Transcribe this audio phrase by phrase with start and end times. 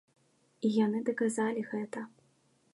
[0.69, 1.99] І яны даказалі гэта.